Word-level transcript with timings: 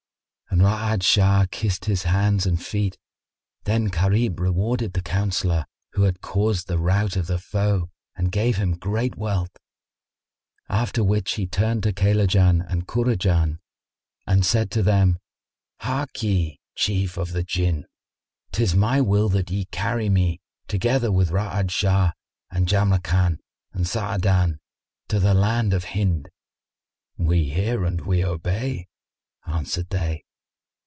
And 0.53 0.59
Ra'ad 0.61 1.01
Shah 1.01 1.45
kissed 1.49 1.85
his 1.85 2.03
hands 2.03 2.45
and 2.45 2.61
feet. 2.61 2.97
Then 3.63 3.85
Gharib 3.85 4.37
rewarded 4.41 4.91
the 4.91 5.01
counsellor 5.01 5.65
who 5.93 6.01
had 6.01 6.19
caused 6.19 6.67
the 6.67 6.77
rout 6.77 7.15
of 7.15 7.27
the 7.27 7.39
foe 7.39 7.89
and 8.17 8.33
gave 8.33 8.57
him 8.57 8.73
great 8.77 9.15
wealth; 9.15 9.55
after 10.67 11.05
which 11.05 11.35
he 11.35 11.47
turned 11.47 11.83
to 11.83 11.93
Kaylajan 11.93 12.65
and 12.69 12.85
Kurajan, 12.85 13.59
and 14.27 14.45
said 14.45 14.69
to 14.71 14.83
them, 14.83 15.19
"Harkye, 15.83 16.57
Chiefs 16.75 17.17
of 17.17 17.31
the 17.31 17.43
Jinn, 17.43 17.85
'tis 18.51 18.75
my 18.75 18.99
will 18.99 19.29
that 19.29 19.49
ye 19.49 19.63
carry 19.71 20.09
me, 20.09 20.41
together 20.67 21.13
with 21.13 21.31
Ra'ad 21.31 21.71
Shah 21.71 22.11
and 22.51 22.67
Jamrkan 22.67 23.37
and 23.71 23.87
Sa'adan 23.87 24.59
to 25.07 25.17
the 25.17 25.33
land 25.33 25.73
of 25.73 25.85
Hind." 25.85 26.27
"We 27.17 27.45
hear 27.49 27.85
and 27.85 28.01
we 28.01 28.21
obey," 28.25 28.89
answered 29.47 29.89
they. 29.91 30.23